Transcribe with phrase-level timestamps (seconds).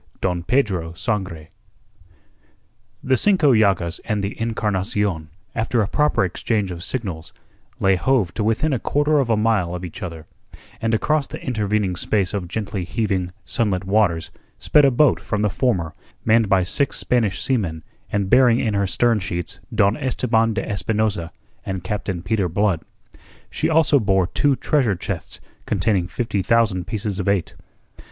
[0.19, 1.49] DON PEDRO SANGRE
[3.03, 7.31] The Cinco Llagas and the Encarnacion, after a proper exchange of signals,
[7.79, 10.25] lay hove to within a quarter of a mile of each other,
[10.81, 15.51] and across the intervening space of gently heaving, sunlit waters sped a boat from the
[15.51, 15.93] former,
[16.25, 21.31] manned by six Spanish seamen and bearing in her stern sheets Don Esteban de Espinosa
[21.63, 22.81] and Captain Peter Blood.
[23.51, 27.53] She also bore two treasure chests containing fifty thousand pieces of eight.